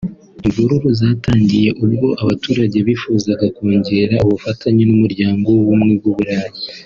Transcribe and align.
Imvururu 0.45 0.87
zatangiye 0.99 1.69
ubwo 1.83 2.07
abaturage 2.21 2.77
bifuzaga 2.87 3.45
kongera 3.55 4.15
ubufatanye 4.25 4.83
n’Umuryango 4.85 5.47
w’Ubumwe 5.55 5.91
bw’u 5.99 6.15
Burayi 6.17 6.51